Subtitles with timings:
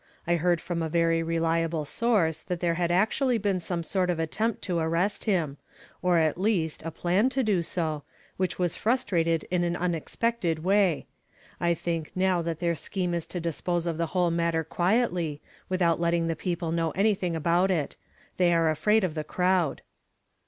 [0.25, 4.17] I heard from a very reliable source that there had actually been some sort of
[4.17, 5.57] an attempt to arrest him;
[6.01, 8.01] or, at least, a plan to do so,
[8.35, 11.05] which was frustrated in an unex pected way.
[11.59, 15.99] I think now that their sclieme is to dispose of the whole matter quietly, without
[16.01, 17.95] let ting the people know anything about it;
[18.37, 19.83] they are afraid of the crowd."